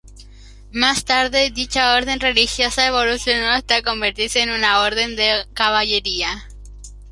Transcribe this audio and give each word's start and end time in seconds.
Más 0.71 1.05
tarde 1.05 1.51
dicha 1.53 1.93
orden 1.95 2.19
religiosa 2.19 2.87
evolucionó 2.87 3.51
hasta 3.51 3.83
convertirse 3.83 4.41
en 4.41 4.49
una 4.49 4.81
Orden 4.81 5.15
de 5.15 5.45
caballería. 5.53 6.47